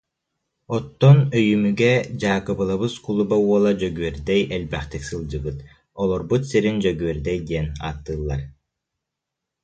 [0.75, 5.57] Оттон Өйүмүгэ Дьаакыбылабыс кулуба уола Дьөгүөрдэй элбэхтик сылдьыбыт,
[6.01, 8.41] олорбут сирин Дьөгүөрдэй диэн ааттыыллар